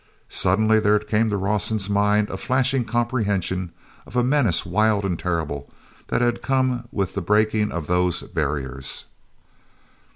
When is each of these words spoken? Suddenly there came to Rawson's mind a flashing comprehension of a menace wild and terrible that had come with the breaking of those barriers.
Suddenly 0.29 0.79
there 0.79 0.97
came 0.97 1.29
to 1.29 1.37
Rawson's 1.37 1.87
mind 1.87 2.31
a 2.31 2.37
flashing 2.37 2.85
comprehension 2.85 3.71
of 4.07 4.15
a 4.15 4.23
menace 4.23 4.65
wild 4.65 5.05
and 5.05 5.19
terrible 5.19 5.71
that 6.07 6.21
had 6.21 6.41
come 6.41 6.87
with 6.91 7.13
the 7.13 7.21
breaking 7.21 7.71
of 7.71 7.85
those 7.85 8.23
barriers. 8.23 9.05